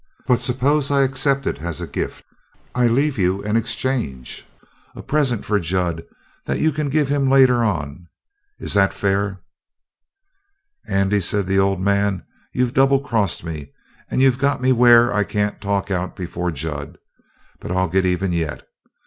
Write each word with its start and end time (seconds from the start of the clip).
But 0.25 0.41
suppose 0.41 0.89
I 0.89 1.03
accept 1.03 1.45
it 1.45 1.61
as 1.61 1.79
a 1.79 1.85
gift; 1.85 2.25
I 2.73 2.87
leave 2.87 3.19
you 3.19 3.43
an 3.43 3.55
exchange 3.55 4.47
a 4.95 5.03
present 5.03 5.45
for 5.45 5.59
Jud 5.59 6.01
that 6.47 6.57
you 6.59 6.71
can 6.71 6.89
give 6.89 7.07
him 7.09 7.29
later 7.29 7.63
on. 7.63 8.07
Is 8.57 8.73
that 8.73 8.93
fair?" 8.93 9.41
"Andy," 10.87 11.19
said 11.21 11.45
the 11.45 11.59
old 11.59 11.79
man, 11.79 12.25
"you've 12.51 12.73
double 12.73 12.99
crossed 13.01 13.43
me, 13.43 13.73
and 14.09 14.23
you've 14.23 14.39
got 14.39 14.59
me 14.59 14.71
where 14.71 15.13
I 15.13 15.23
can't 15.23 15.61
talk 15.61 15.91
out 15.91 16.15
before 16.15 16.49
Jud. 16.49 16.97
But 17.59 17.69
I'll 17.69 17.87
get 17.87 18.03
even 18.07 18.33
yet. 18.33 18.63